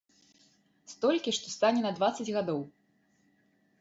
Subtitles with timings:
[0.93, 2.59] Столькі, што стане на дваццаць гадоў.